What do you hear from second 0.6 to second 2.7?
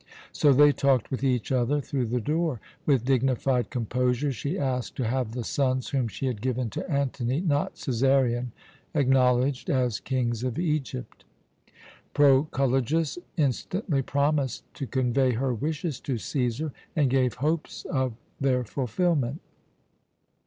talked with each other through the door.